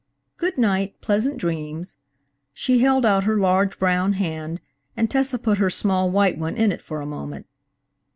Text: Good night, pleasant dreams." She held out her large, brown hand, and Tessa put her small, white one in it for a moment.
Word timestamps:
Good 0.37 0.57
night, 0.57 0.99
pleasant 0.99 1.37
dreams." 1.37 1.95
She 2.55 2.79
held 2.79 3.05
out 3.05 3.25
her 3.25 3.37
large, 3.37 3.77
brown 3.77 4.13
hand, 4.13 4.59
and 4.97 5.11
Tessa 5.11 5.37
put 5.37 5.59
her 5.59 5.69
small, 5.69 6.09
white 6.09 6.39
one 6.39 6.57
in 6.57 6.71
it 6.71 6.81
for 6.81 7.01
a 7.01 7.05
moment. 7.05 7.45